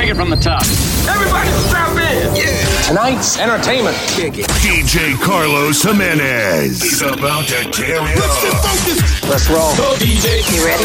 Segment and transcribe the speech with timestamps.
[0.00, 0.62] Take it from the top.
[1.10, 2.34] Everybody strap in.
[2.34, 2.88] Yeah.
[2.88, 3.94] Tonight's entertainment.
[4.16, 9.28] DJ Carlos Jimenez is about to tear it up.
[9.28, 9.76] Let's roll.
[9.76, 10.40] Go DJ.
[10.56, 10.84] You ready?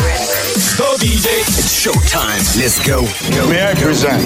[0.78, 1.48] Go DJ.
[1.48, 2.60] It's showtime.
[2.60, 3.04] Let's go.
[3.48, 4.22] May I present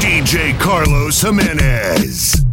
[0.00, 2.47] DJ Carlos Jimenez.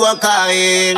[0.00, 0.96] Vuelvo a caer.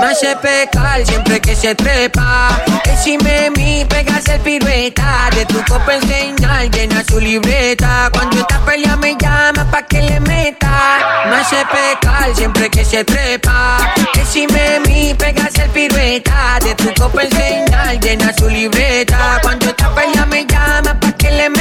[0.00, 2.62] Me hace pecar siempre que se trepa.
[2.84, 5.30] Decime mi, pegas el pirueta.
[5.34, 8.10] De tu copa enseñar, llena su libreta.
[8.12, 11.24] Cuando esta pelea me llama pa' que le meta.
[11.30, 13.78] Me hace pecar siempre que se trepa.
[14.14, 16.58] Decime mi, pegas el pirueta.
[16.62, 19.40] De tu copa enseñar, llena su libreta.
[19.42, 21.57] Cuando esta pelea me llama pa' que le meta.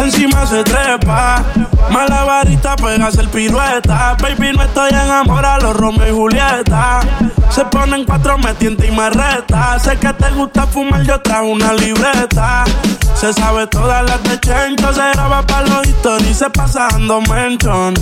[0.00, 1.44] Encima se trepa,
[1.90, 4.16] malabarista pegas el pirueta.
[4.20, 7.00] Baby, no estoy enamorado, los Romeo y Julieta.
[7.50, 9.78] Se ponen cuatro, me tienta y me reta.
[9.78, 12.64] Sé que te gusta fumar, yo trajo una libreta.
[13.14, 17.94] Se sabe todas las de Chencho, se graba pa' los stories, se pasa dando mention.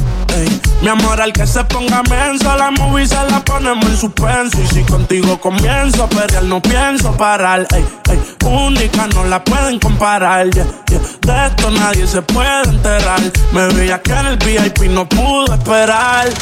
[0.83, 4.61] Mi amor, al que se ponga menso, la movie se la ponemos en suspenso.
[4.61, 7.67] Y si contigo comienzo a pelear, no pienso parar.
[7.75, 10.47] Ey, ey, única, no la pueden comparar.
[11.29, 13.21] Esto nadie se puede enterar.
[13.53, 16.29] Me veía que en el VIP no pudo esperar.
[16.29, 16.33] Eh,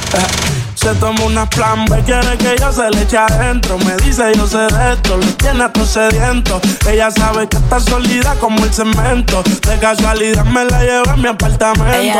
[0.75, 3.79] Se toma una plan B, quiere que yo se le eche adentro.
[3.79, 6.61] Me dice yo sé de esto, lo tiene todo sediento.
[6.87, 9.43] Ella sabe que está sólida como el cemento.
[9.67, 12.19] De casualidad me la llevo a mi apartamento.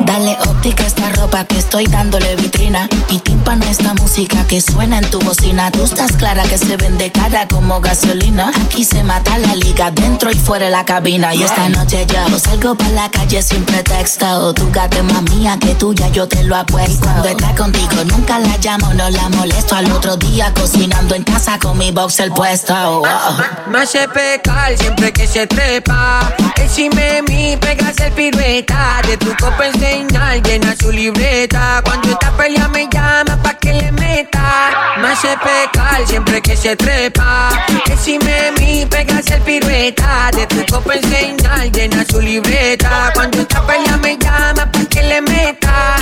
[0.00, 2.86] Dale óptica a esta ropa que estoy dándole vitrina.
[3.08, 5.70] Y tímpano esta música que suena en tu bocina.
[5.70, 8.52] Tú estás clara que se vende cara como gasolina.
[8.66, 11.34] Aquí se mata la liga dentro y fuera de la cabina.
[11.34, 12.01] Y esta noche
[12.38, 14.52] salgo para la calle sin pretexto.
[14.54, 17.06] Tu gata es más mía que tuya, yo te lo apuesto.
[17.06, 19.74] Cuando está contigo nunca la llamo, no la molesto.
[19.74, 22.74] Al otro día cocinando en casa con mi boxer puesto.
[22.74, 23.70] Oh, oh.
[23.70, 26.32] Me pecar siempre que se trepa.
[26.56, 29.00] Decime mi, pegas el pirueta.
[29.06, 31.82] De tu copa enseñar, llena su libreta.
[31.84, 34.96] Cuando esta pelea me llama pa' que le meta.
[35.00, 37.50] Me hace pecar siempre que se trepa.
[37.86, 40.30] Decime mi, pegas el pirueta.
[40.32, 43.10] De tu copa enseñar, llena su libreta.
[43.14, 45.96] Cuando esta pelea me llama pa' que le meta.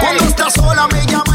[0.00, 1.33] Cuando estás sola me llama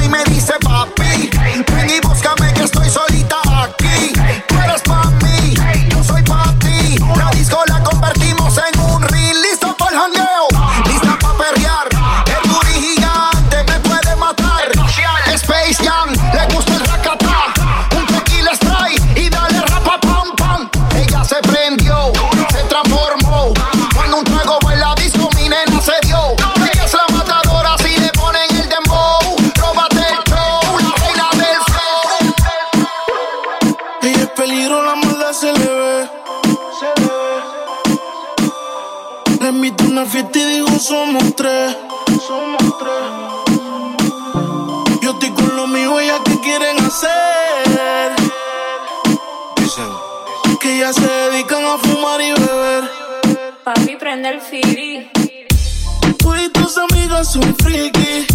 [56.20, 58.26] Tú y tus amigas son friki.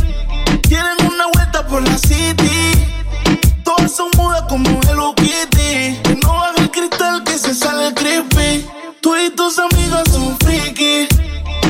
[0.69, 2.73] Quieren una vuelta por la city.
[3.65, 5.99] Todas son mudas como Hello Kitty.
[6.23, 8.67] No baja el cristal que se sale creepy.
[9.01, 11.09] Tú y tus amigas son friki.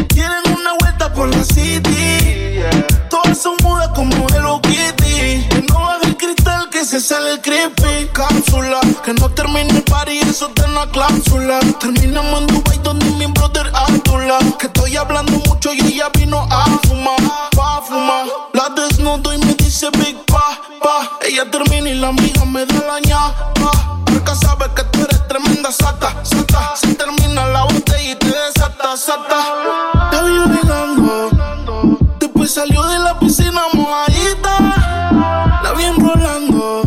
[0.09, 2.61] Quieren una vuelta por la city.
[3.09, 5.47] Todas son mudas como Hello Kitty.
[5.69, 8.09] No baja el cristal que se sale creepy.
[8.13, 11.61] Cápsula, que no termine el party, eso te una cláusula.
[11.79, 13.71] Terminamos en Dubai donde mi brother
[14.15, 17.17] que estoy hablando mucho y ella vino a fumar,
[17.51, 18.25] pa' fumar.
[18.53, 21.19] La desnudo y me dice big pa, pa.
[21.21, 24.03] Ella termina y la amiga me da la ñapa.
[24.07, 26.77] Porque sabe que tú eres tremenda sata, sata.
[26.77, 30.11] Se termina la botella y te desata, sata.
[30.13, 35.61] Te vio mirando, después salió de la piscina mojadita.
[35.65, 36.83] La vi enrolando.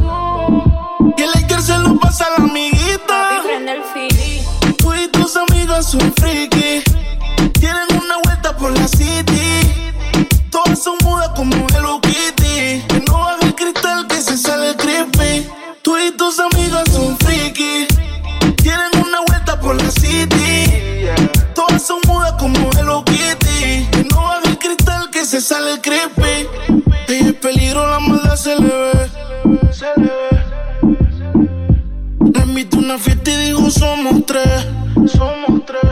[1.18, 3.42] Y el Laker se lo pasa a la amiguita.
[4.78, 6.57] Tú y tus amigas son friki
[11.36, 12.84] como Hello Kitty.
[12.88, 15.48] Que no baja el cristal que se sale creepy.
[15.82, 17.88] Tú y tus amigas son friki.
[18.58, 21.10] Quieren una vuelta por la city.
[21.56, 23.88] Todas son mudas como Hello Kitty.
[23.92, 26.48] Que no baja el cristal que se sale creepy.
[27.08, 29.10] Ella es peligro, la maldad se le ve.
[29.72, 30.38] Se le ve.
[32.34, 34.68] Le invito a una fiesta y digo somos tres.
[35.08, 35.92] Somos tres.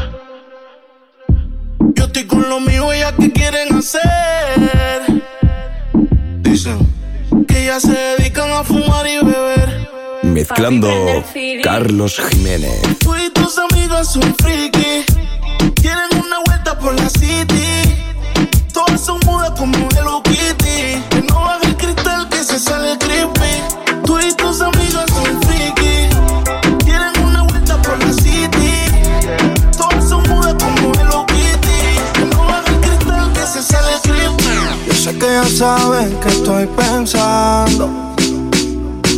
[1.95, 4.74] Yo estoy con lo mío, ellas que quieren hacer.
[6.55, 6.87] Dicen
[7.49, 9.89] que ya se dedican a fumar y beber.
[10.23, 10.87] Mezclando
[11.61, 12.81] Carlos Jiménez.
[12.99, 15.03] Tú y tus amigas son friki.
[15.75, 17.97] Quieren una vuelta por la city.
[18.71, 19.77] Todas son mudas como
[35.49, 37.89] saben que estoy pensando.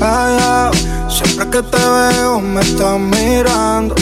[0.01, 0.71] Ay,
[1.09, 3.95] siempre que te veo me estás mirando.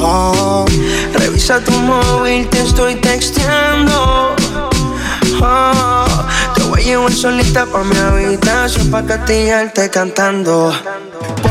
[0.00, 0.64] Oh,
[1.14, 4.34] Revisa tu móvil, te estoy texteando.
[5.42, 6.06] Oh,
[6.54, 10.72] te voy a llevar solita pa' mi habitación pa' castigarte cantando.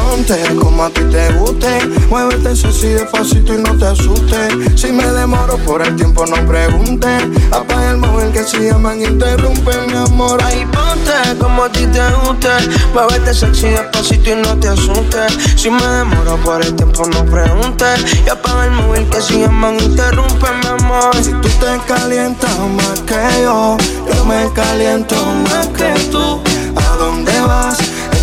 [0.07, 1.85] Ponte como a ti te guste.
[2.09, 4.79] Muévete sexy despacito y no te asustes.
[4.79, 7.23] Si me demoro por el tiempo, no preguntes.
[7.51, 10.39] Apaga el móvil que si llaman interrumpe mi amor.
[10.43, 12.49] Ay, ponte como a ti te guste.
[12.93, 15.31] Muévete sexy despacito y no te asustes.
[15.55, 18.05] Si me demoro por el tiempo, no preguntes.
[18.25, 21.15] Y apaga el móvil que si llaman interrumpe mi amor.
[21.21, 23.77] Si tú te calientas más que yo,
[24.13, 25.15] yo me caliento
[25.49, 26.41] más que tú.
[26.75, 27.77] ¿A dónde vas?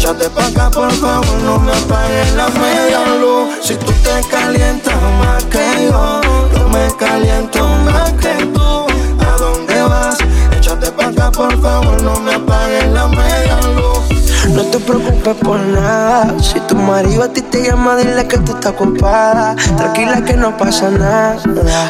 [0.05, 3.55] Échate pa' acá, por favor, no me apagues la media luz.
[3.63, 6.21] Si tú te calientas más que yo,
[6.55, 8.87] yo me caliento más que tú.
[9.25, 10.19] ¿A dónde vas?
[10.59, 14.55] Échate pa' acá, por favor, no me apagues la media luz.
[14.55, 16.35] No te preocupes por nada.
[16.39, 19.57] Si tu marido a ti te llama, dile que tú estás ocupada.
[19.79, 21.39] Tranquila que no pasa nada.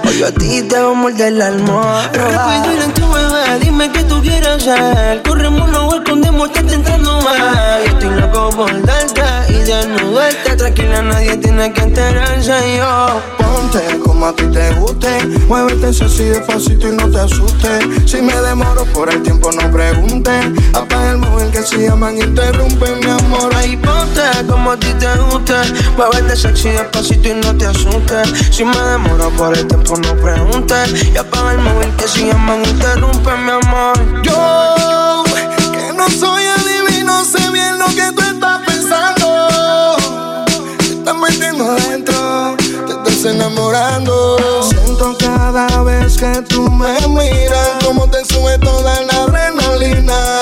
[0.07, 2.13] Hoy yo a ti te voy a morder la almohada.
[2.13, 5.21] Rápido y lento, bebé, dime qué tú quieres hacer.
[5.25, 7.85] Corremos, no escondemos, estás tentando más.
[7.85, 10.57] Yo estoy loco por darte y desnudarte.
[10.57, 12.77] Tranquila, nadie tiene que enterarse.
[12.77, 15.27] Yo Ponte como a ti te guste.
[15.49, 17.85] Muévete sexy despacito y no te asustes.
[18.07, 20.47] Si me demoro por el tiempo, no preguntes.
[20.75, 23.55] Apaga el móvil que si llaman interrumpe mi amor.
[23.57, 25.55] Ahí ponte como a ti te guste.
[25.97, 28.29] Muévete sexy despacito y no te asustes.
[28.51, 31.13] Si me demoro por el tiempo, no preguntes.
[31.13, 34.23] Y apaga el móvil que si llaman interrumpe mi amor.
[34.23, 35.25] Yo,
[35.73, 36.44] que no soy
[37.95, 39.97] que tú estás pensando.
[40.79, 44.37] Te estás metiendo adentro, te estás enamorando.
[44.69, 50.41] Siento cada vez que tú me miras, como te sube toda la adrenalina.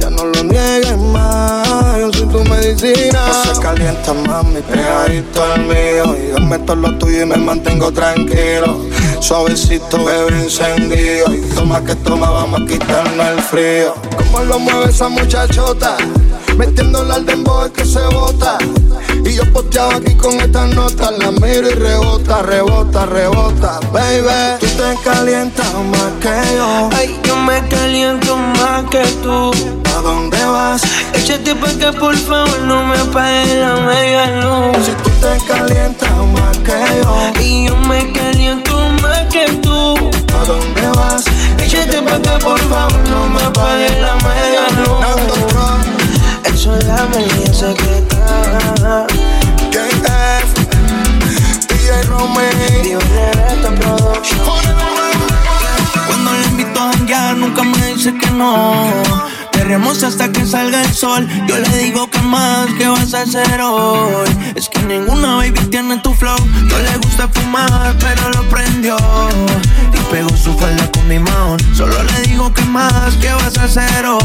[0.00, 3.26] Ya no lo niegues más, yo soy tu medicina.
[3.26, 6.16] No se calienta, mami, pegadito al mío.
[6.16, 8.80] Y dame todo lo tuyo y me mantengo tranquilo.
[9.20, 11.34] Suavecito, bebé encendido.
[11.34, 13.94] Y toma que toma, vamos a quitarnos el frío.
[14.16, 15.96] Cómo lo mueve esa muchachota.
[16.56, 18.56] Metiéndola al dembow es que se bota.
[19.24, 21.12] Y yo posteado aquí con estas notas.
[21.18, 23.80] La miro y rebota, rebota, rebota.
[23.92, 26.90] Baby, tú te calientas más que yo.
[26.96, 29.50] Ay, yo me caliento más que tú.
[29.96, 30.82] ¿A dónde vas?
[31.14, 34.86] Échate pa' que por favor no me apagues la media luz.
[34.86, 37.42] Si tú te calientas más que yo.
[37.42, 39.94] Y yo me caliento más que tú.
[40.34, 41.24] ¿A dónde vas?
[41.58, 45.55] Échate pa' que por favor no me apagues la media luz.
[46.56, 49.06] Trump, Eso es la medida secreta.
[49.70, 50.54] KF,
[51.68, 52.82] DJ Romeo.
[52.82, 54.40] Dios Reto Production.
[56.06, 59.05] Cuando le invito a janguear nunca me dice que no
[60.96, 61.28] sol.
[61.46, 64.28] Yo le digo que más, ¿qué vas a hacer hoy?
[64.54, 66.38] Es que ninguna baby tiene tu flow.
[66.38, 68.96] No le gusta fumar, pero lo prendió.
[69.92, 73.64] Y pegó su falda con mi mount Solo le digo que más, ¿qué vas a
[73.64, 74.20] hacer hoy?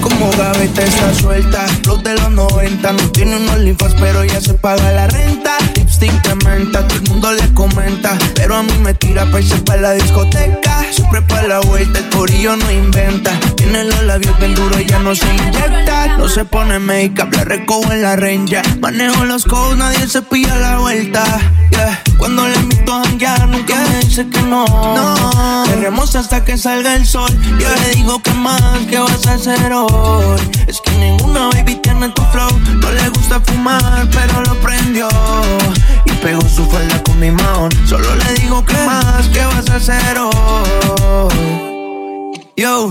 [0.00, 1.66] Como gaveta está suelta.
[1.84, 5.56] Los de los 90 no tiene unos linfas Pero ya se paga la renta.
[5.74, 8.16] Lipstick de menta, todo el mundo le comenta.
[8.34, 10.73] Pero a mí me tira pa' irse pa' la discoteca
[11.14, 13.38] Siempre pa' la vuelta, el corillo no inventa.
[13.54, 16.16] Tiene los labios bien duros, ella no se inyecta.
[16.18, 20.56] No se pone make-up, la recojo en la renja Manejo los codes, nadie se pilla
[20.56, 21.22] la vuelta.
[21.70, 22.02] Yeah.
[22.18, 24.64] Cuando le invito a janguear, nunca me dice que no.
[24.66, 27.30] No, Queremos hasta que salga el sol.
[27.60, 30.40] Yo le digo que más, ¿qué vas a hacer hoy?
[30.66, 32.50] Es que ninguna baby tiene tu flow.
[32.80, 35.08] No le gusta fumar, pero lo prendió.
[36.06, 39.76] Y pegó su falda con mi mount Solo le digo que más, ¿qué vas a
[39.76, 40.16] hacer?
[42.56, 42.90] Yo,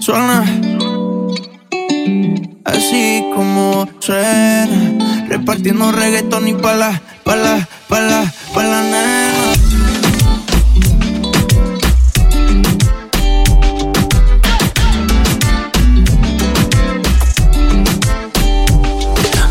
[0.00, 0.44] suena
[2.64, 9.52] así como suena, repartiendo reggaetón y pala, pala, pala, pala, nena.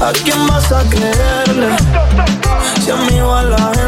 [0.02, 1.91] ¿A quién vas a creerle?
[2.92, 3.81] Si a mí va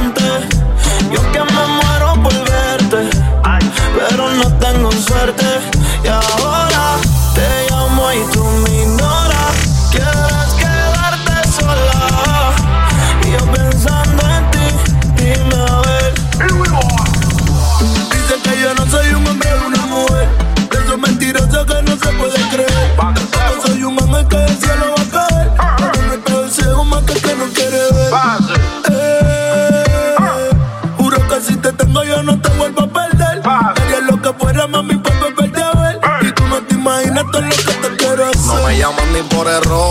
[39.53, 39.82] llaman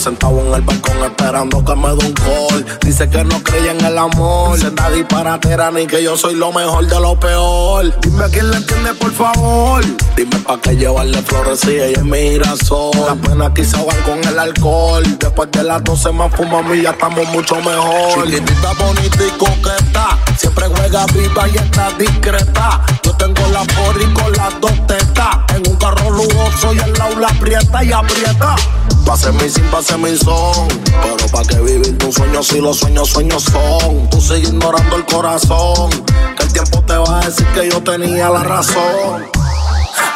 [0.00, 2.78] sentado en el balcón esperando que me dé un call.
[2.80, 4.58] Dice que no creía en el amor.
[4.58, 7.94] Se está disparatera ni que yo soy lo mejor de lo peor.
[8.00, 9.84] Dime a quién le entiende, por favor.
[10.16, 12.92] Dime pa' qué llevarle flores si ella es mi girasol.
[13.06, 15.02] Las penas quizá van con el alcohol.
[15.18, 18.24] Después de las 12 más fumamos y ya estamos mucho mejor.
[18.24, 20.18] Chiquitita, bonita y coqueta.
[20.38, 22.80] Siempre juega viva y está discreta.
[23.02, 25.36] Yo tengo la porri con las dos tetas.
[25.54, 28.56] En un carro lujoso y el lado la aprieta y aprieta.
[29.04, 30.68] Pase mi sin, pase mi son.
[31.02, 34.08] Pero pa' que vivir tu sueño si los sueños, sueños son.
[34.10, 35.90] Tú sigues ignorando el corazón.
[36.36, 39.26] Que el tiempo te va a decir que yo tenía la razón.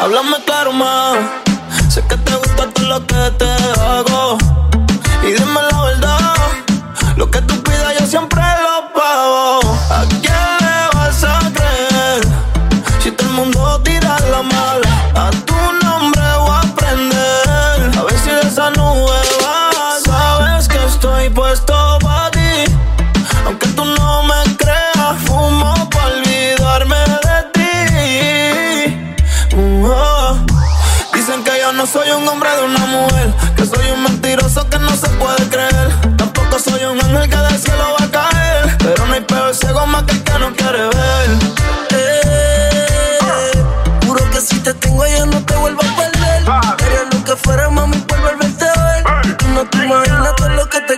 [0.01, 1.19] Háblame claro más.
[1.89, 3.51] Sé que te gusta todo lo que te
[3.81, 4.39] hago.
[5.23, 6.35] Y dime la verdad.
[7.17, 7.64] Lo que tú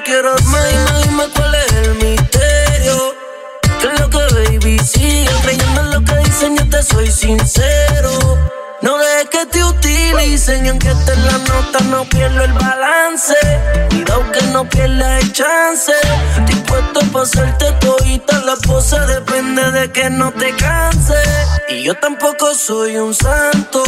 [0.06, 0.72] todo lo que te quiero hacer.
[0.72, 3.14] Dime, dime cuál es el misterio.
[3.80, 6.56] ¿Qué es lo que baby sigue creyendo en lo que dicen?
[6.56, 8.35] Yo te soy sincero.
[10.16, 13.34] Utilicen y aunque esté en la nota no pierdo el balance.
[13.90, 15.92] Cuidado que no pierdas el chance.
[16.46, 21.28] Dispuesto para hacerte todita la pose depende de que no te canses.
[21.68, 23.84] Y yo tampoco soy un santo.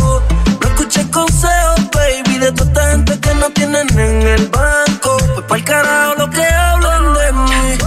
[0.61, 5.17] No escuches consejos, baby, de toda esta gente que no tienen en el banco.
[5.35, 7.79] Pues pa'l carajo lo que hablan de mí.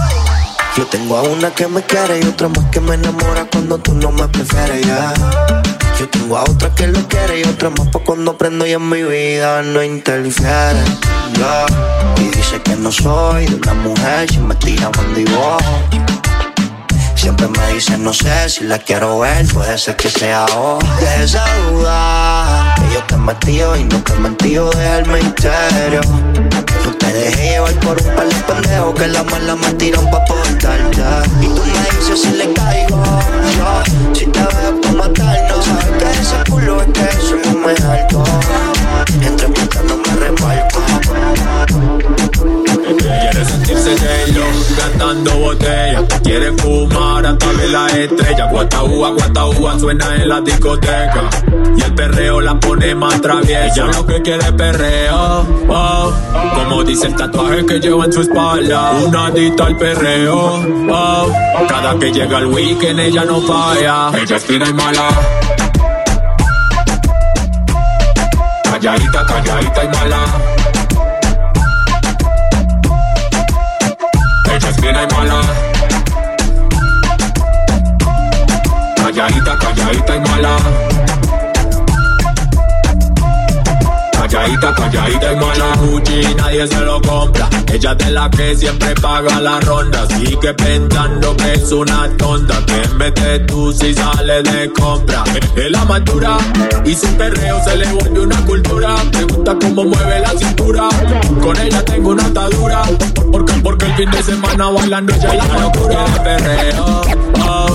[0.76, 3.94] Yo tengo a una que me quiere y otra más que me enamora cuando tú
[3.94, 5.14] no me prefieres ya.
[6.02, 8.88] Yo tengo a otra que lo quiere y otra más pa' cuando prendo y en
[8.88, 10.82] mi vida no interfiere.
[12.16, 15.58] Y dice que no soy de una mujer si me tira bandido.
[17.14, 20.84] Siempre me dice no sé si la quiero ver, puede ser que sea hoy.
[20.98, 26.00] De esa duda yo te metido y no te he mentido, deja el misterio.
[26.84, 30.24] No te dejé llevar por un par de pendejos que la mala me tiran pa'
[30.24, 31.02] portarte.
[31.40, 33.02] Y tú me dices si le caigo
[33.56, 35.64] yo, si te veo pa' matarnos.
[35.64, 38.24] Sabes que ese culo es que eso no me alto.
[39.22, 40.78] Entre putas no me reparto.
[42.98, 44.21] Quiere sentirse J-Lo
[45.04, 48.46] botella Quiere fumar hasta ver la estrella.
[48.50, 51.28] Guataúa, guataúa suena en la discoteca.
[51.76, 53.66] Y el perreo la pone más traviesa.
[53.66, 56.12] Ella lo que quiere perreo oh.
[56.54, 58.92] Como dice el tatuaje que lleva en su espalda.
[59.06, 61.32] Una adicta al perreo oh.
[61.68, 64.10] Cada que llega el weekend ella no falla.
[64.16, 65.08] Ella es fina y mala.
[68.64, 70.61] Calladita, calladita y mala
[74.82, 75.40] fina y mala.
[78.96, 80.56] Calladita, calladita y mala.
[84.28, 85.76] Calladita, calladita y mala.
[85.78, 87.48] Gucci nadie se lo compra.
[87.72, 90.06] Ella es de la que siempre paga la ronda.
[90.06, 92.64] Sigue pensando que es una tonta.
[92.64, 95.24] Que mete tú si sale de compra.
[95.56, 96.38] Es la madura
[96.84, 98.94] y su perreo se le vuelve una cultura.
[99.12, 100.88] Me gusta cómo mueve la cintura.
[101.42, 102.82] Con ella tengo una atadura.
[103.32, 107.02] Porque, porque el fin de semana bailando ella la locura de perreo.
[107.44, 107.66] Oh,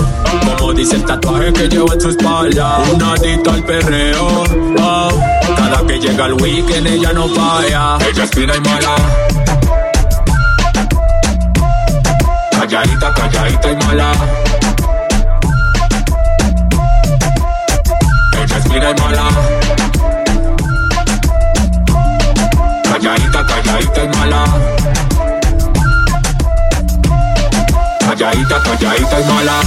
[0.56, 2.78] Como dice el tatuaje que lleva en su espalda.
[2.94, 4.44] Una adicta al perreo.
[4.80, 5.47] Oh.
[5.70, 7.98] Cada que llega el weekend ella no falla.
[8.00, 8.96] Ella es fina y mala.
[12.52, 14.12] Calladita, calladita y mala.
[18.32, 19.28] Ella es fina y mala.
[22.84, 24.44] Calladita, calladita y mala.
[28.06, 29.60] Calladita, calladita y mala.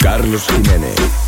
[0.00, 1.23] Carlos Jiménez.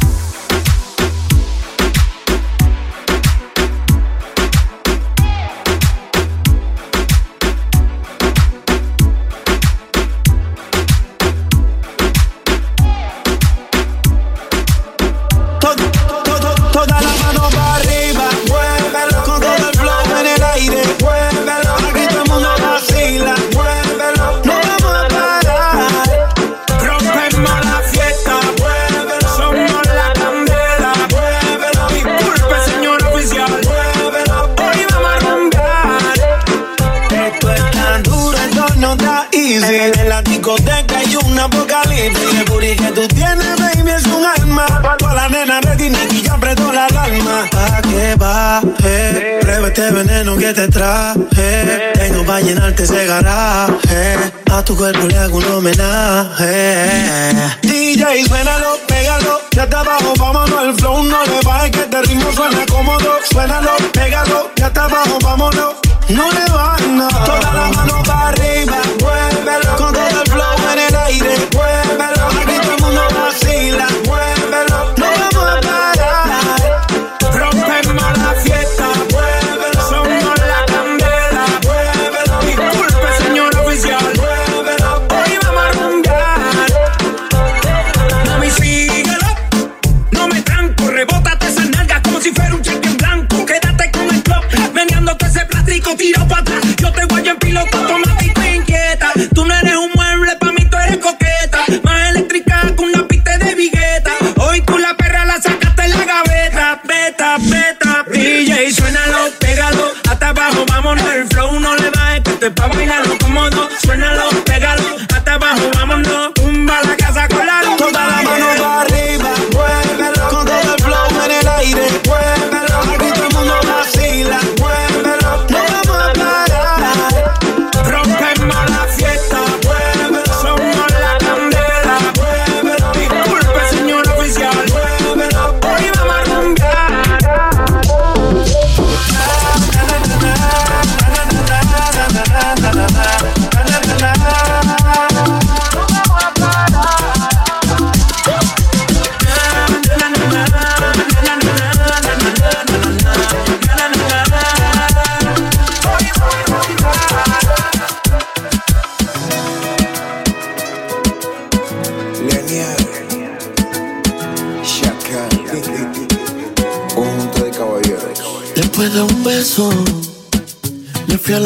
[48.87, 49.39] Baje?
[49.41, 51.93] Prueba este veneno que te traje.
[51.95, 54.17] Tengo pa' llenarte ese garaje.
[54.51, 57.33] A tu cuerpo le hago un homenaje.
[57.63, 59.41] DJ, suénalo, pégalo.
[59.53, 60.65] Ya está abajo, vámonos.
[60.65, 63.19] El flow no le baje, que este ritmo suena cómodo.
[63.31, 64.51] Suénalo, pégalo.
[64.57, 65.75] Ya está abajo, vámonos.
[66.09, 67.25] No le bajes nada.
[67.25, 69.66] Toda la mano para arriba, muévelo.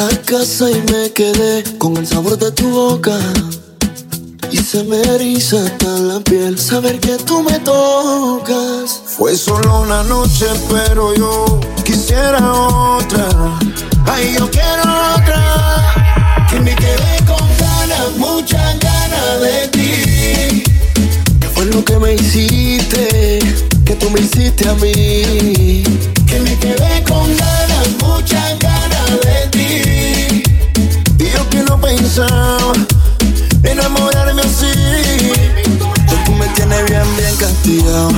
[0.00, 3.18] La casa y me quedé con el sabor de tu boca.
[4.50, 9.02] Y se me eriza hasta la piel saber que tú me tocas.
[9.04, 12.40] Fue solo una noche, pero yo quisiera
[12.96, 13.28] otra.
[14.06, 14.84] Ay, yo quiero
[15.16, 15.40] otra.
[16.48, 20.64] Que me quedé con ganas, muchas ganas de ti.
[21.40, 23.38] ¿Qué fue lo que me hiciste?
[23.84, 25.89] Que tú me hiciste a mí.
[38.00, 38.10] Castigado.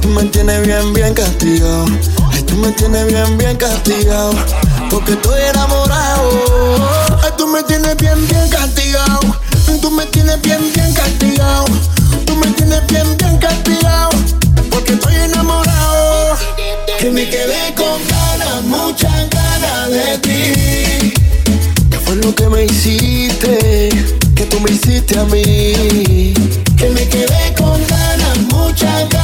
[0.00, 1.86] Tú me tienes bien, bien castigado.
[2.32, 4.32] Ay, tú me tienes bien, bien castigado.
[4.90, 6.88] Porque estoy enamorado.
[7.22, 9.20] Ay, tú me tienes bien, bien castigado.
[9.80, 11.64] Tú me tienes bien, bien castigado.
[12.26, 14.10] Tú me tienes bien, bien castigado.
[14.70, 16.36] Porque estoy enamorado.
[16.98, 21.14] Que me quedé con ganas, muchas ganas de ti.
[21.90, 23.88] ¿Qué fue lo que me hiciste?
[24.34, 26.34] Que tú me hiciste a mí.
[26.76, 29.21] Que me quedé con ganas, muchas ganas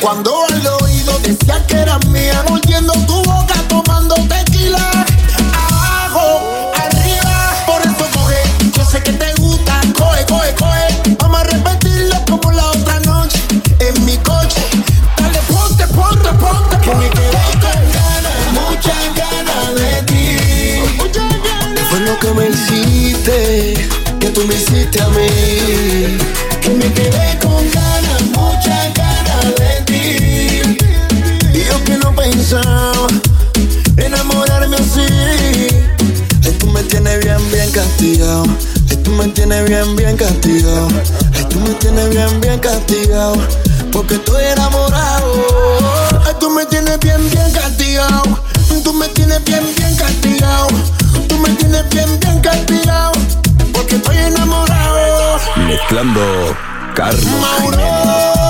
[0.00, 4.78] Cuando al oído decía que era mía, mordiendo tu boca, tomando tequila.
[5.52, 8.36] Abajo, arriba, por eso coge.
[8.76, 11.16] Yo sé que te gusta, coge, coge, coge.
[11.18, 13.40] Vamos a repetirlo como la otra noche
[13.80, 14.62] en mi coche.
[15.16, 17.30] Dale, ponte, ponte, ponte, que me quedé
[17.60, 20.96] ganas, muchas ganas de ti.
[20.96, 21.88] Muchas ganas.
[21.90, 23.88] Fue lo que me hiciste,
[24.20, 26.47] que tú me hiciste a mí
[38.08, 38.44] castigado.
[38.90, 40.88] Ay, tú me tienes bien, bien castigado.
[41.34, 43.36] Ay, tú me tienes bien, bien castigado.
[43.92, 45.32] Porque estoy enamorado.
[46.26, 48.22] Ay, tú me tienes bien, bien castigado.
[48.82, 50.68] Tú me tienes bien, bien castigado.
[51.28, 53.12] Tú me tienes bien, bien castigado.
[53.72, 55.38] Porque estoy enamorado.
[55.66, 56.56] Mezclando
[56.94, 58.47] Carlos Mauro.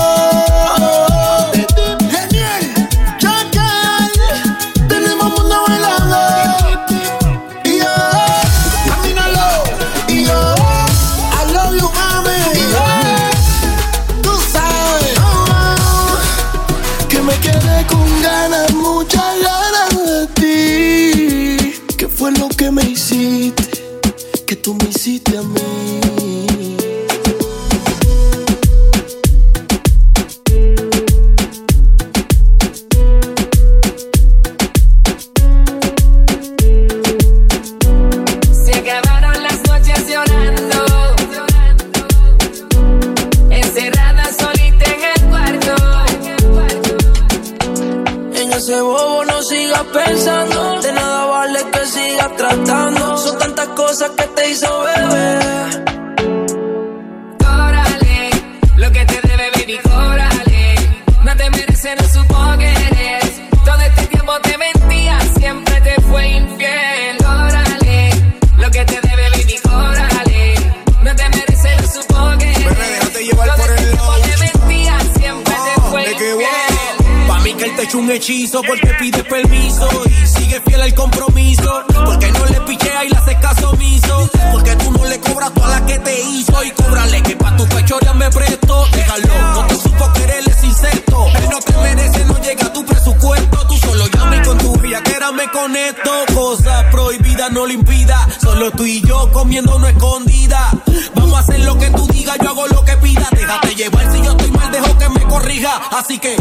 [78.29, 81.83] Porque pide permiso y sigue fiel al compromiso.
[82.05, 84.29] Porque no le pichea y le hace caso omiso.
[84.51, 87.65] Porque tú no le cobras toda la que te hizo y cóbrale que pa' tu
[87.65, 88.85] fechoría me presto.
[88.91, 91.25] Déjalo, no te supo querer es insecto.
[91.37, 93.67] Él no te merece, no llega a tu presupuesto.
[93.67, 96.11] Tú solo llama y con tu viaquera me conecto.
[96.35, 98.27] Cosa prohibida no lo impida.
[98.39, 100.69] Solo tú y yo comiendo no escondida.
[101.15, 103.27] Vamos a hacer lo que tú digas, yo hago lo que pida.
[103.31, 105.81] Déjate llevar si yo estoy mal, dejo que me corrija.
[105.97, 106.37] Así que.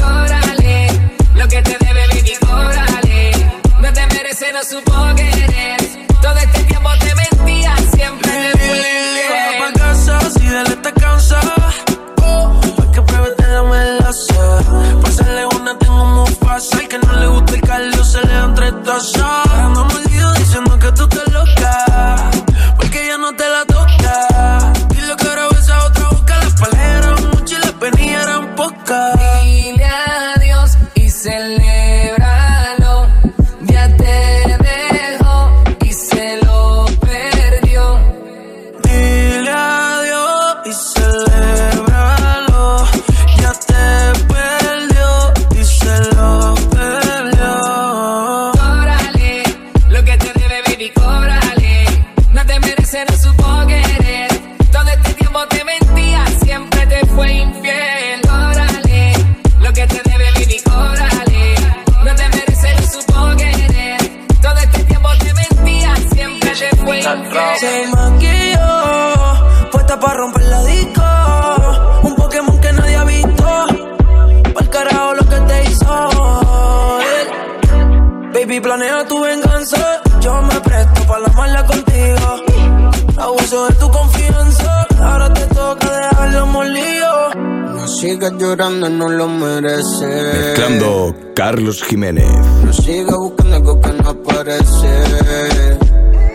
[91.69, 92.25] Carlos Jiménez.
[92.65, 94.89] No sigas buscando algo que no aparece.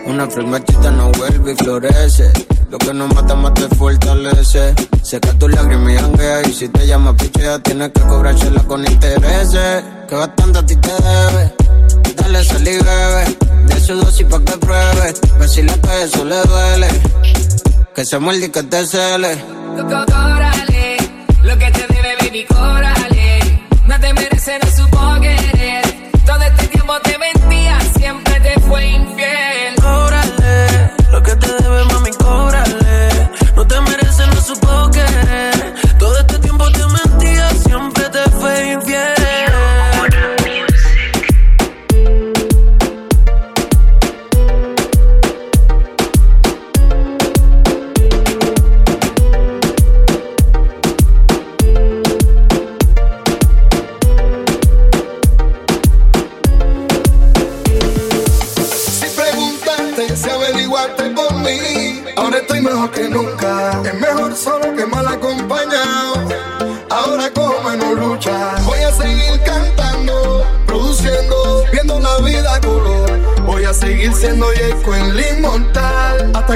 [0.06, 0.46] Una flor
[0.92, 2.30] no vuelve y florece.
[2.70, 4.74] Lo que no mata, más te fortalece.
[5.02, 6.48] Seca tu lágrima y.
[6.48, 9.82] Y si te llama pichea, tienes que cobrársela con intereses.
[10.08, 11.54] Que bastante a ti te debe.
[12.14, 13.36] Dale, sal y bebe.
[13.66, 15.14] De su dosis pa' que pruebe.
[15.40, 16.88] Decirle que eso le duele.
[17.92, 19.36] Que se muerde y que te cele.
[19.74, 20.96] Córale,
[21.42, 23.24] lo que te debe baby, córale.
[23.86, 25.13] No te mereces, no supo
[28.76, 29.13] siempre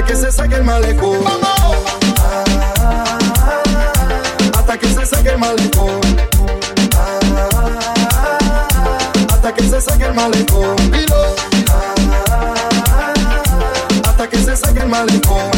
[0.09, 1.19] Hasta que se saque el malecón.
[1.27, 2.47] Ah,
[4.57, 6.01] hasta que se saque el malecón.
[9.31, 10.75] hasta que se saque el malecón.
[14.03, 15.51] hasta que se seque el malecón.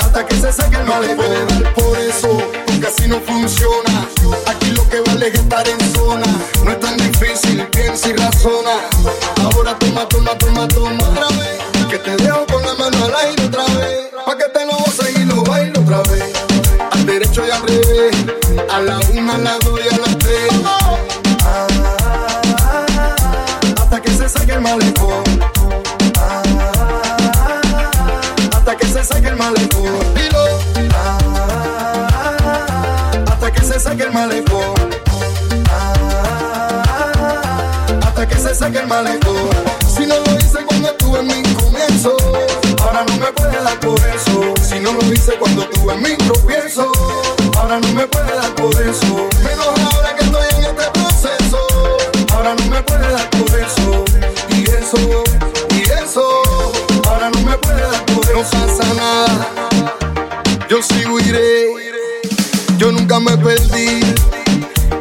[0.00, 1.64] hasta que se seque el malecón.
[1.76, 4.08] Por eso tu casino funciona.
[4.48, 6.26] Aquí lo que vale es estar en zona.
[6.64, 9.39] No es tan difícil, piensa y razona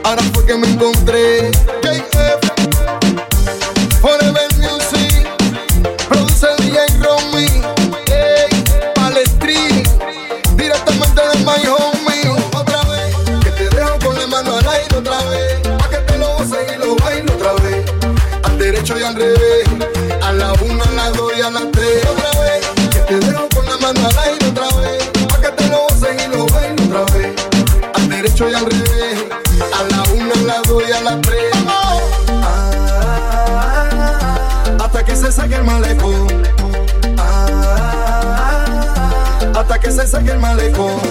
[0.04, 1.52] ahora fue que me encontré.
[28.47, 29.25] y al revés,
[29.60, 31.52] a la una, a las dos y a las tres.
[32.41, 33.89] Ah,
[34.80, 36.28] hasta que se saque el malecón.
[37.17, 38.60] Ah,
[39.56, 41.02] hasta que se saque el malecón.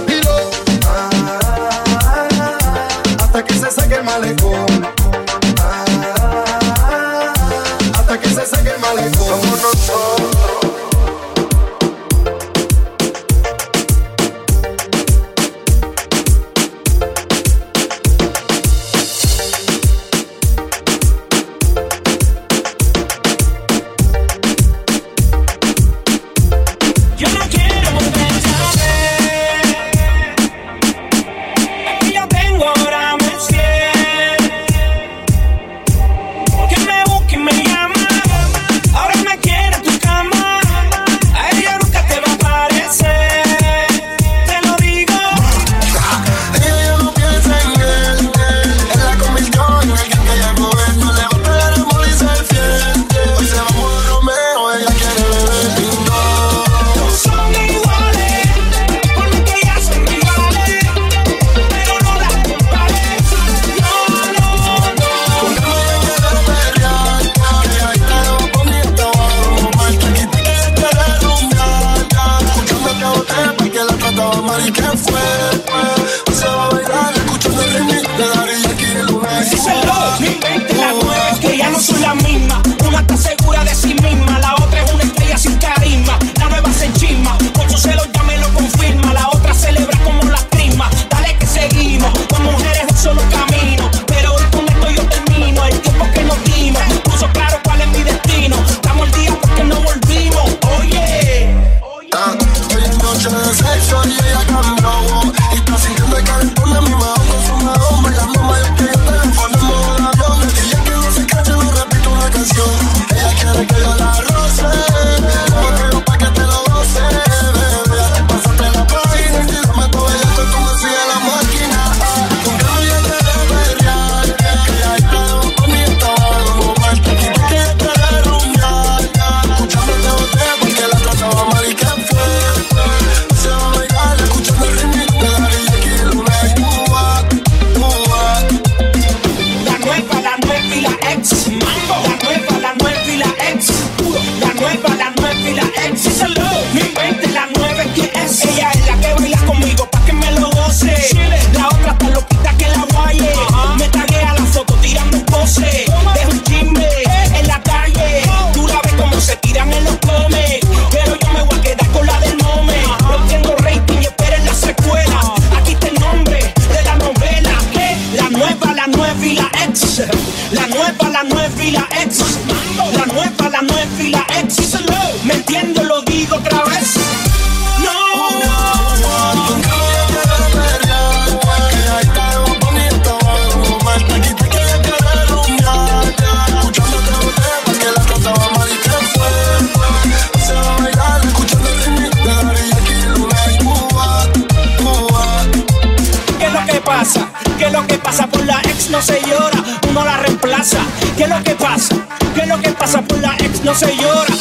[201.49, 201.95] Que pasa?
[202.35, 203.01] ¿Qué es lo que pasa?
[203.01, 204.35] Por la ex no se llora.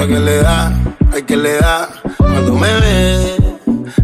[0.00, 0.72] Cosa que le da,
[1.12, 1.88] hay que le da.
[2.16, 3.36] Cuando me ve,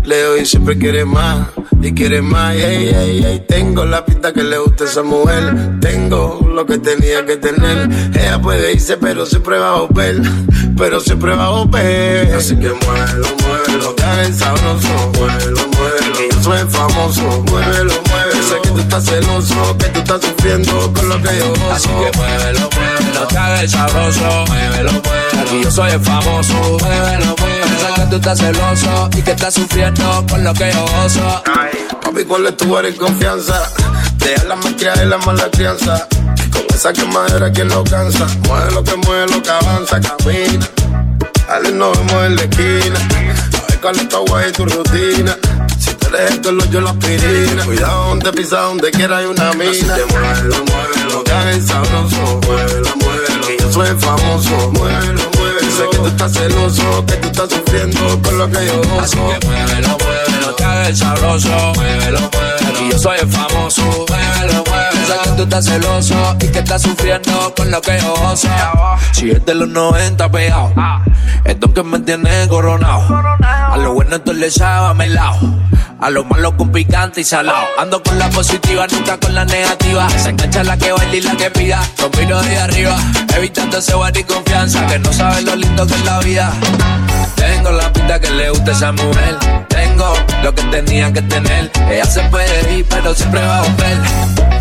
[0.04, 1.48] le doy siempre quiere más
[1.80, 2.54] y quiere más.
[2.54, 3.44] Ey, ey, ey.
[3.48, 5.78] Tengo la pista que le gusta a esa mujer.
[5.80, 7.88] Tengo lo que tenía que tener.
[8.14, 10.20] Ella puede irse, pero siempre va a volver.
[10.76, 12.34] Pero siempre va a volver.
[12.34, 13.96] Así que muévelo, muévelo.
[14.22, 15.12] El sabroso.
[15.18, 16.16] Muévelo, muévelo.
[16.16, 17.22] Que yo soy famoso.
[17.50, 18.42] Muévelo, muévelo.
[18.42, 19.78] Sé que tú estás celoso.
[19.78, 21.72] Que tú estás sufriendo con lo que yo gozo.
[21.72, 22.68] Así que muévelo,
[23.16, 24.44] muévelo, que haga el sabroso.
[24.48, 25.40] Muévelo, muévelo.
[25.40, 26.54] Aquí yo soy el famoso.
[26.54, 27.66] Muévelo, muévelo.
[27.66, 31.42] Sé que tú estás celoso y que estás sufriendo por lo que yo gozo.
[32.02, 33.70] Papi, ¿cuál es tu área de confianza?
[34.18, 36.06] Deja la malcriada y la mala crianza.
[36.36, 38.26] Que con esa quemadera quien no cansa.
[38.48, 40.68] Mueve lo que mueve lo que avanza, camina.
[41.48, 42.98] Dale, nos vemos en la esquina.
[42.98, 45.36] A ver cuál es tu agua y tu rutina.
[45.78, 47.64] Si tú eres esto, lo yo la aspirina.
[47.64, 49.70] Cuidado donde pisa, donde quiera hay una mina.
[49.70, 52.40] Así que muévelo, muévelo, que el sabroso.
[52.46, 53.05] Muévelo, muévelo, que
[53.76, 54.72] soy famoso.
[54.72, 55.70] Muévelo, muévelo.
[55.70, 59.00] Sé que tú estás celoso, que tú estás sufriendo con lo que yo gozo.
[59.00, 61.48] Así que muévelo, muévelo, que haga el sabroso.
[61.74, 62.75] Muévelo, muévelo.
[62.90, 63.82] Yo soy el famoso.
[64.08, 65.06] Muévelo, muévelo.
[65.06, 68.48] Sé que tú estás celoso y que estás sufriendo con lo que yo gozo.
[69.12, 70.72] Si es de los 90 pegado,
[71.44, 73.02] es don que me tiene coronado.
[73.42, 75.38] A lo bueno tú le echaba melao.
[75.98, 77.66] A lo malo con picante y salado.
[77.78, 80.08] Ando con la positiva, nunca con la negativa.
[80.10, 81.80] Se engancha la que baila y la que pida.
[81.98, 82.96] Con vino de arriba,
[83.34, 84.86] evitando ese y confianza.
[84.86, 86.52] Que no sabe lo lindo que es la vida.
[87.34, 89.38] Tengo la pinta que le gusta esa mujer.
[90.46, 91.72] Lo que tenía que tener.
[91.90, 93.98] Ella se puede ir, pero siempre va a volver.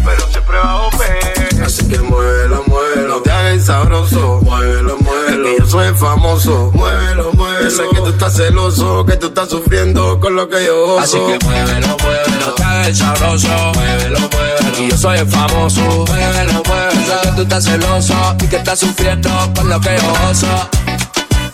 [0.04, 1.64] pero siempre va a volver.
[1.64, 4.40] Así que muévelo, muévelo, te haga el sabroso.
[4.42, 6.72] Muévelo, muévelo, que yo soy famoso.
[6.74, 7.70] Muévelo, muévelo.
[7.70, 11.02] Sé que tú estás celoso, que tú estás sufriendo con lo que yo gozo.
[11.02, 13.48] Así que muévelo, muévelo, que haga el sabroso.
[13.76, 14.68] Muévelo, muévelo.
[14.68, 15.82] Aquí yo soy famoso.
[15.82, 17.06] Muévelo, muévelo.
[17.06, 20.14] Sé que tú estás celoso y que estás sufriendo por lo que yo.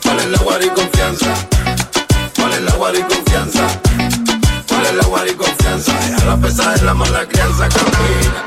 [0.02, 1.34] ¿Cuál es la guarda y confianza?
[2.38, 3.82] ¿Cuál es la guarda y confianza?
[4.92, 5.94] ¿Cuál es la guarda y confianza?
[5.94, 8.44] Deja la pesada en la mala crianza, camina.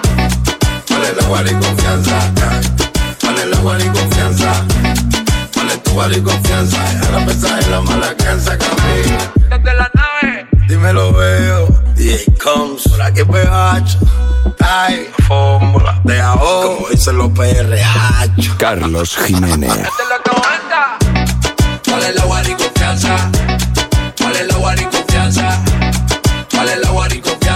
[0.87, 2.33] ¿Cuál es la guarda y confianza?
[3.19, 4.65] ¿Cuál es la guarda y confianza?
[5.55, 6.79] ¿Cuál es tu y confianza?
[6.83, 9.33] Deja la pesada en la mala crianza, camina.
[9.49, 10.47] Desde la nave.
[10.69, 13.99] Dímelo veo, DJ Comes, por aquí pegacho.
[14.61, 18.57] Ay, fórmula de ahora, como dicen los PRH.
[18.59, 19.73] Carlos Jiménez.
[21.87, 23.31] ¿Cuál es la guarda y confianza?
[24.19, 25.65] ¿Cuál es la guarda y confianza?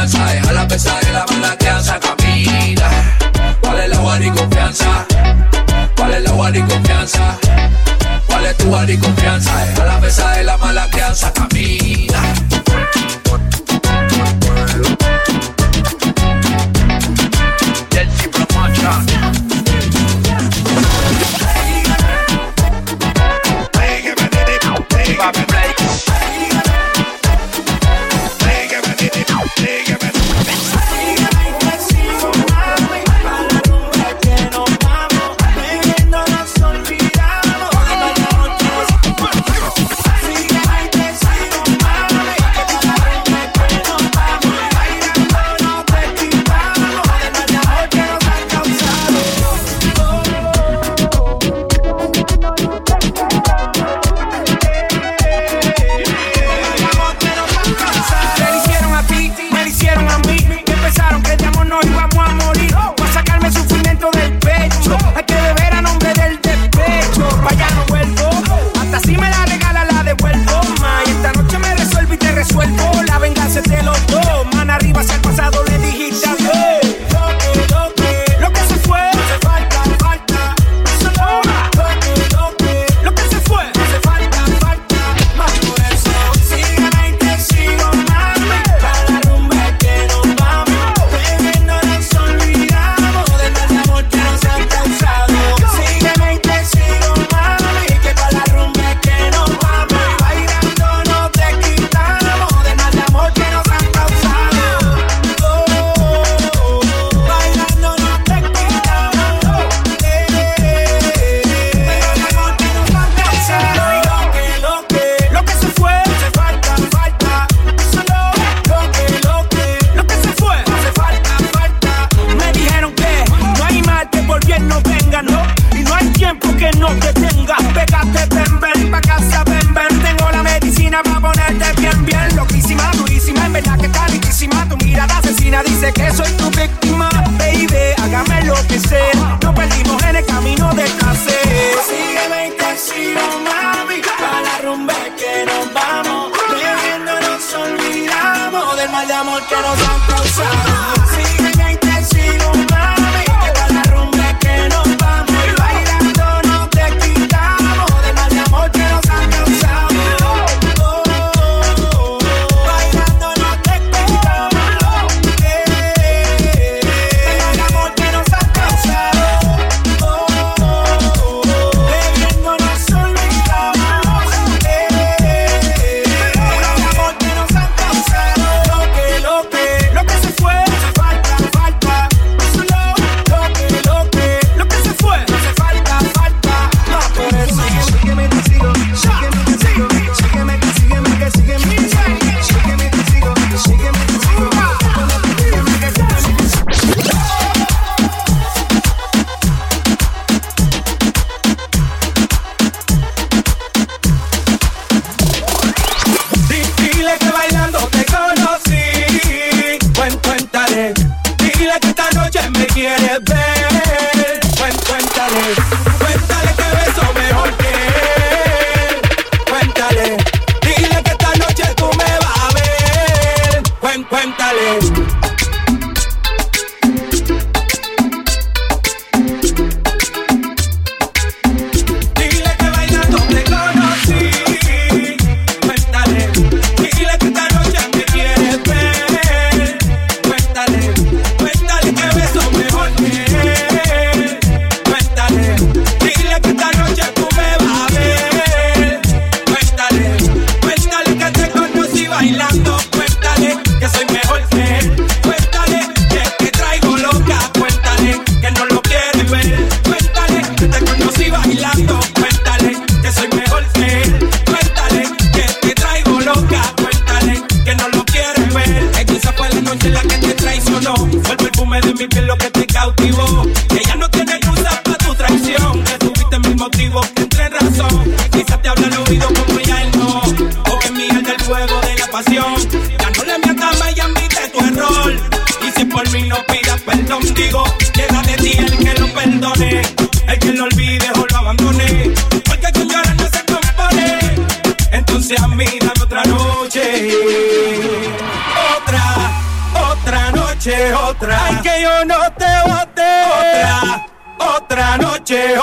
[0.09, 0.32] esperanza.
[0.32, 2.90] Deja la pesadera por la mala crianza, camina.
[3.61, 5.06] ¿Cuál es la guarda y confianza?
[5.96, 7.38] ¿Cuál es la guarda y confianza?
[8.26, 9.64] ¿Cuál es tu guarda y confianza?
[9.66, 12.07] Deja la mesa de la mala crianza, camina.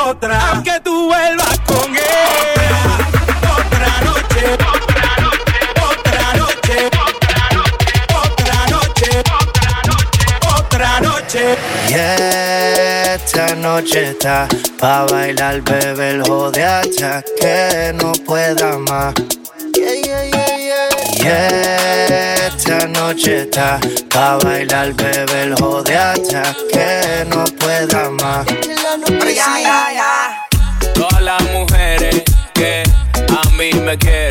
[0.06, 0.52] otra.
[0.52, 2.02] Aunque tú vuelvas con él.
[3.58, 5.58] Otra noche, otra noche,
[5.92, 10.24] otra noche, otra noche, otra noche, otra noche,
[10.58, 11.58] otra noche.
[11.90, 11.94] Y
[13.14, 14.48] esta noche está
[14.80, 19.14] pa' bailar, bebe el joder hasta que no pueda más.
[19.74, 23.80] Y esta noche está
[24.10, 28.46] pa' bailar, bebe el joder hasta que no pueda más.
[33.90, 34.25] again.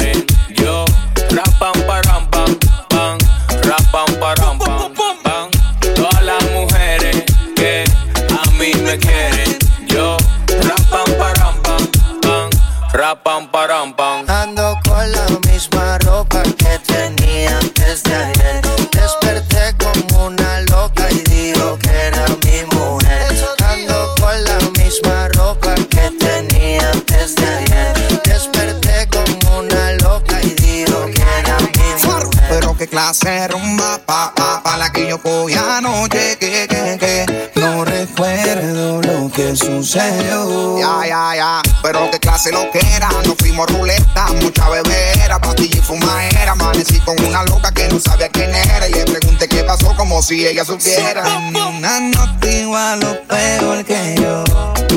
[32.95, 37.51] clase rumba, pa, pa, pa la que yo cogí anoche, que, que, que.
[37.57, 40.78] No recuerdo lo que sucedió.
[40.78, 43.09] Ya, ya, ya, pero qué clase lo que era.
[43.26, 46.53] Nos fuimos ruleta, mucha bebera, pastilla y fumadera.
[46.53, 48.88] Amanecí con una loca que no sabía quién era.
[48.88, 51.24] Y le pregunté qué pasó, como si ella supiera.
[51.49, 54.45] Una no te lo peor que yo.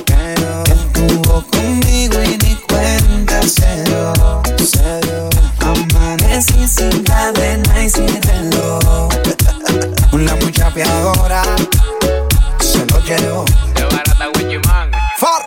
[0.05, 0.35] Que.
[0.67, 4.13] Estuvo conmigo y ni cuenta se dio,
[4.63, 5.29] se dio.
[5.61, 7.36] Amanecí sin nada
[7.87, 8.79] y siéntelo.
[10.11, 11.43] Una muchapeadora
[12.59, 13.45] se lo llevó.
[13.75, 14.25] De barata
[15.17, 15.41] For.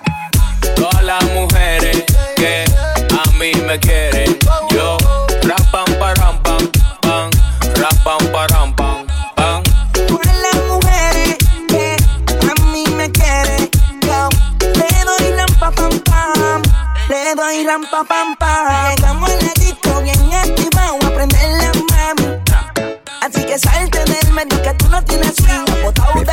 [0.75, 2.05] Todas las mujeres
[2.37, 2.65] que
[3.11, 4.39] a mí me quieren.
[4.71, 4.97] Yo,
[5.43, 6.67] rapam, param, pam,
[7.03, 7.31] pam,
[7.75, 9.63] rapam, param, pam, pam.
[10.09, 11.37] Todas las mujeres
[11.69, 11.97] que
[12.51, 13.69] a mí me quieren.
[14.07, 14.29] Yo,
[14.61, 16.63] le doy rampa, pam, pam.
[17.09, 19.00] Le doy rampa, pam, pam.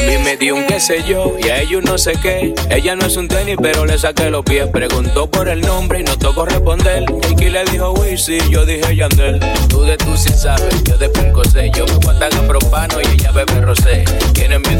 [0.00, 2.54] pesada di un qué sé yo y a ellos no sé qué.
[2.70, 4.66] Ella no es un tenis, pero le saqué los pies.
[4.68, 7.04] Preguntó por el nombre y no tocó responder.
[7.38, 9.40] Y le dijo sí, yo dije Yandel.
[9.68, 11.10] Tú de tú sí sabes, yo de
[11.50, 11.70] sé.
[11.74, 14.04] Yo me guardan a propano y ella bebe rosé.
[14.32, 14.79] Tienen miedo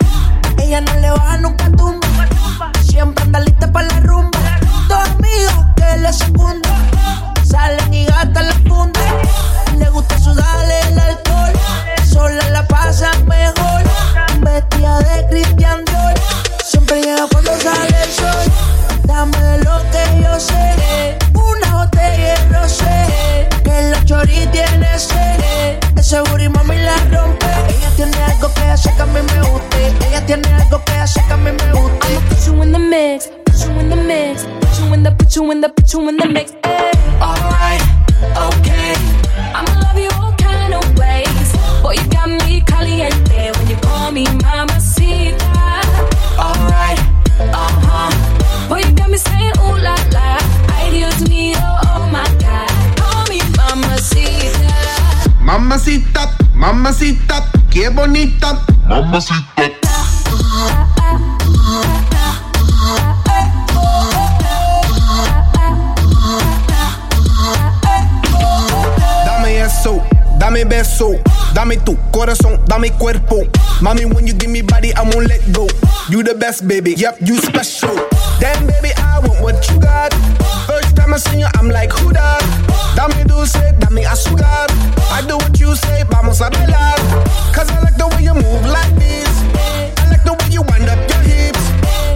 [69.25, 70.01] Dame eso,
[70.39, 71.11] dame beso,
[71.53, 73.43] dame tu corazón, dame cuerpo.
[73.81, 75.67] Mami, when you give me body, I won't let go.
[76.09, 76.93] You the best, baby.
[76.97, 77.95] Yep, you special.
[78.39, 80.11] Damn, baby, I want what you got.
[80.65, 80.80] First
[81.11, 82.41] time I see you, I'm like, who that?
[82.95, 84.67] Dame dulce, dame azúcar.
[85.11, 86.95] I do what you say, vamos a bailar.
[87.53, 89.29] Cause I like the way you move like this.
[89.99, 91.63] I like the way you wind up your hips.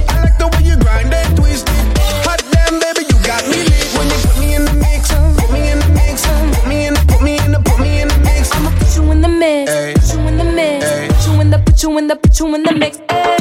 [0.10, 1.86] I like the way you grind and twist it.
[2.24, 3.88] Hot damn, baby, you got me lit.
[3.96, 6.24] When you put me in the mix, put me in the mix,
[6.56, 8.52] put me in the, put me in the, put me in the mix.
[8.56, 11.60] I'ma put you in the mix, put you in the mix, put you in the,
[11.60, 13.00] put you in the, put you in the mix.
[13.10, 13.35] Ay.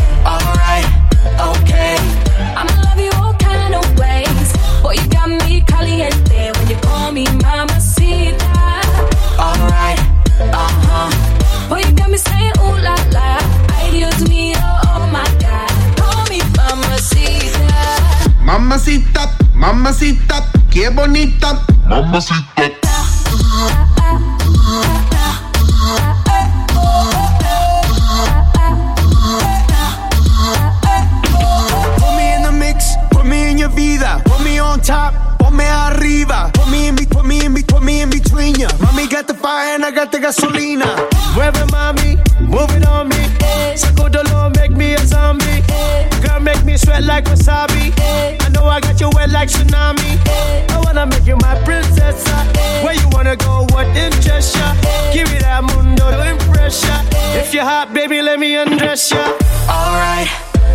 [18.75, 21.64] Mamacita, mamacita, qué bonita.
[21.87, 22.72] Mamacita.
[31.99, 35.62] Put me in the mix, put me in your vida, put me on top, ponme
[35.64, 38.68] arriba, put me in, be- put me in, be- put me in between ya.
[38.83, 40.89] Mami got the fire and I got the gasolina.
[41.35, 43.22] Mueve mami, move it on me.
[43.77, 45.62] Saco dolor, make me a zombie.
[46.22, 47.93] Girl, make me sweat like wasabi.
[47.99, 48.44] I know
[48.75, 50.18] I got you wet like tsunami.
[50.75, 52.27] I wanna make you my princess.
[52.83, 53.66] Where you wanna go?
[53.70, 54.75] What interests ya?
[55.12, 56.99] Give me that mundo to impress ya.
[57.39, 59.22] If you're hot, baby, let me undress ya.
[59.70, 60.27] Alright,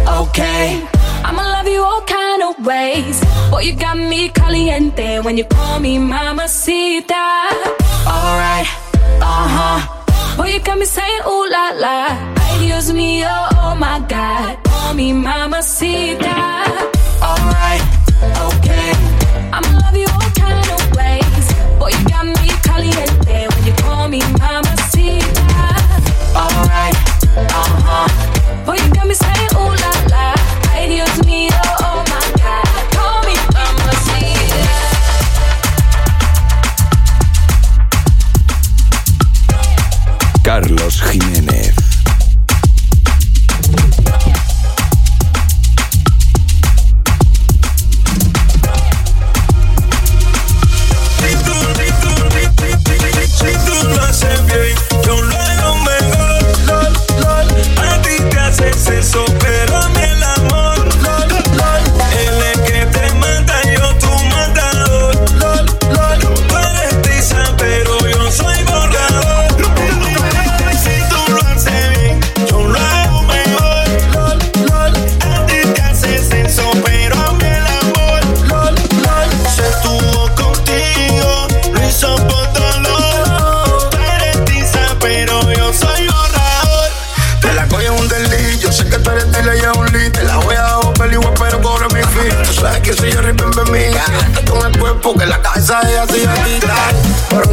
[0.08, 0.80] okay.
[1.28, 3.20] I'ma love you all kind of ways.
[3.52, 7.52] Boy, you got me caliente when you call me mamacita.
[8.08, 8.68] Alright,
[9.20, 9.80] uh huh.
[10.38, 12.00] Boy, you got me saying ooh la la.
[12.48, 13.28] Ay, Dios mío,
[13.60, 14.56] oh my God.
[14.64, 16.96] Call me mamacita.
[17.22, 17.82] Alright,
[18.24, 18.94] okay.
[19.52, 20.09] I'ma love you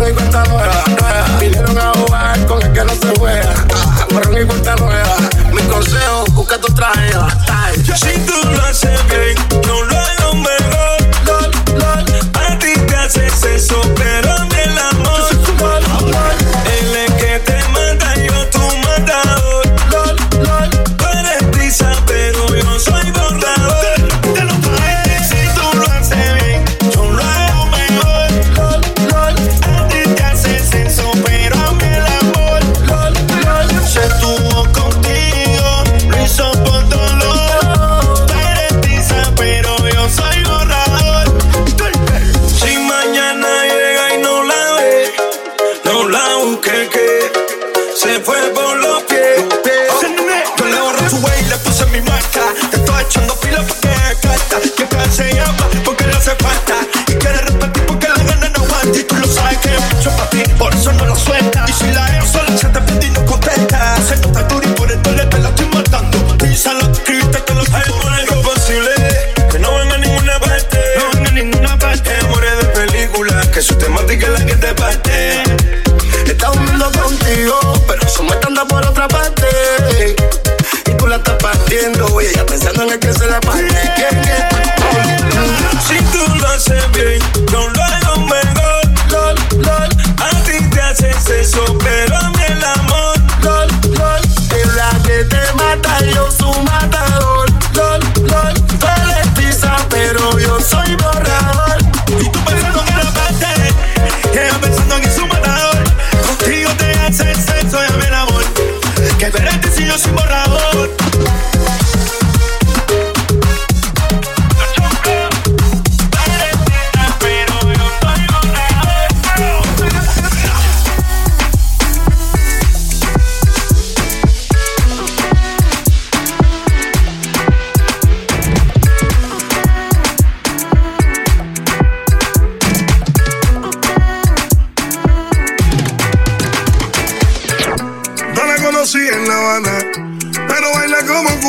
[0.07, 0.85] borrón y cuenta nueva.
[1.41, 3.55] Vinieron a jugar con el que no se juega.
[3.75, 5.17] Ah, borrón y cuenta nueva.
[5.53, 7.13] Mi consejo, busca tu traje.
[7.95, 8.66] Si tú no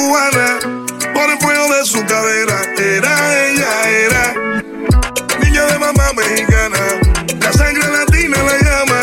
[0.08, 0.60] cubana,
[1.14, 4.34] por el fuego de su cadera, era ella, era
[5.44, 6.78] niña de mamá mexicana,
[7.42, 9.02] la sangre latina la llama,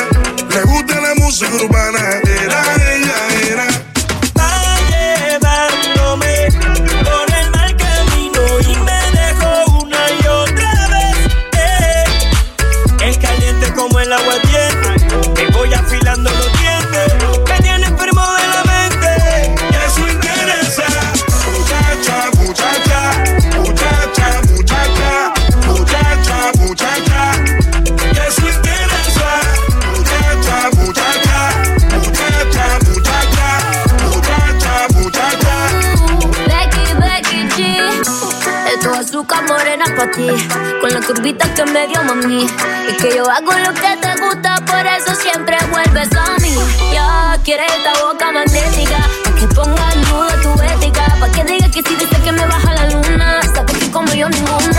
[0.49, 1.51] le gusta la música
[41.15, 42.47] curvita que me dio mami.
[42.89, 46.55] Y que yo hago lo que te gusta, por eso siempre vuelves a mí.
[46.93, 51.05] Ya quieres esta boca magnética, pa que ponga nudo tu ética.
[51.21, 54.29] Pa' que diga que si dices que me baja la luna, sabes que como yo
[54.29, 54.74] ninguna.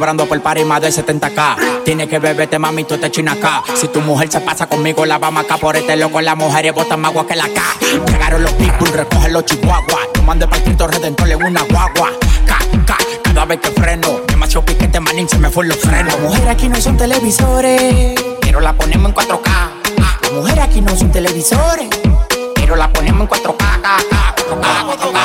[0.00, 1.84] Por par y más de 70k.
[1.84, 3.62] Tiene que beberte, mami, tú te china acá.
[3.74, 6.22] Si tu mujer se pasa conmigo, la vamos acá por este loco.
[6.22, 7.62] Las mujeres botan más agua que la K.
[8.06, 10.12] Llegaron los people, recogen los chihuahuas.
[10.14, 12.12] Tomando el Cristo Redentor en una guagua.
[12.46, 14.20] Ca, ca, cada vez que freno.
[14.26, 16.14] Demasiado piquete, manín, se me fue los frenos.
[16.14, 19.70] Las mujeres aquí no son televisores, pero la ponemos en 4K.
[19.98, 21.88] Las mujeres aquí no son televisores,
[22.54, 23.50] pero la ponemos en 4K.
[23.50, 25.19] 4K, 4K, 4K, 4K,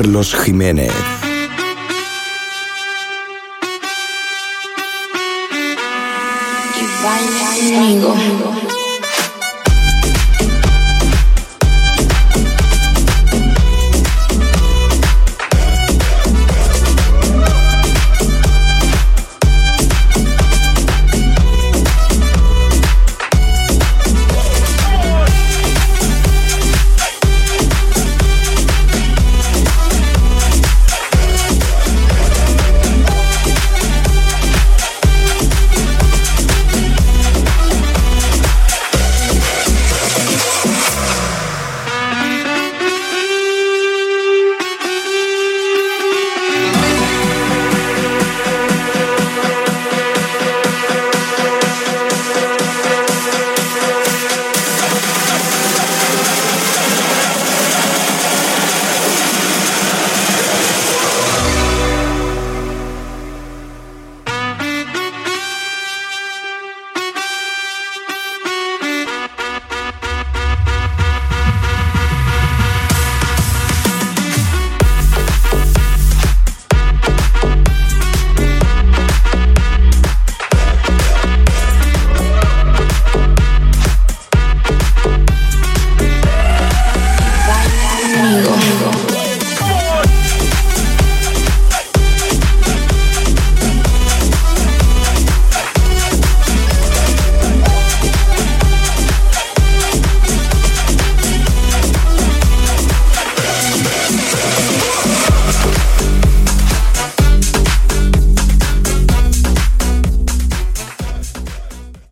[0.00, 0.90] Carlos Jiménez.